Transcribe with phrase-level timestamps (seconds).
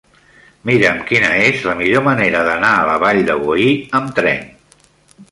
[0.67, 3.67] Mira'm quina és la millor manera d'anar a la Vall de Boí
[4.01, 4.49] amb tren.